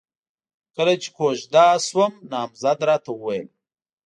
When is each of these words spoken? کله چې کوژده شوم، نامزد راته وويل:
کله 0.75 0.93
چې 1.01 1.09
کوژده 1.17 1.67
شوم، 1.87 2.11
نامزد 2.31 2.79
راته 2.89 3.09
وويل: 3.13 3.47